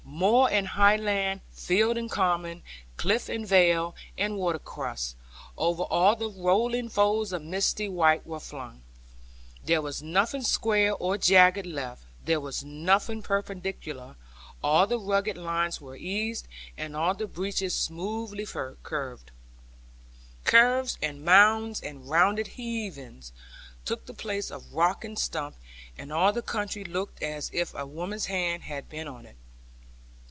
[0.03, 2.61] Moor and highland, field and common,
[2.95, 5.15] cliff and vale, and watercourse,
[5.57, 8.83] over all the rolling folds of misty white were flung.
[9.65, 14.15] There was nothing square or jagged left, there was nothing perpendicular;
[14.61, 16.47] all the rugged lines were eased,
[16.77, 19.31] and all the breaches smoothly filled.
[20.43, 23.31] Curves, and mounds, and rounded heavings,
[23.85, 25.55] took the place of rock and stump;
[25.97, 29.37] and all the country looked as if a woman's hand had been on it.